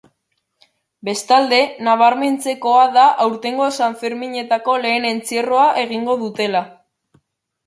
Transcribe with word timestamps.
Bestalde, 1.09 1.59
nabarmentzekoa 1.87 2.87
da 2.97 3.03
aurtengo 3.27 3.69
sanferminetako 3.81 4.79
lehen 4.87 5.07
entzierroa 5.11 5.69
egingo 5.87 6.17
dutela. 6.25 6.65